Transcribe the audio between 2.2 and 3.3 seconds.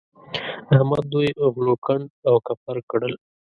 او کپر کړل.